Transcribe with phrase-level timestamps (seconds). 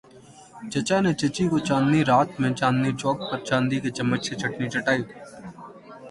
[0.71, 4.67] چچا نے چچی کو چاندنی رات میں چاندنی چوک پر چاندی کے چمچ سے چٹنی
[4.73, 4.99] چٹائ۔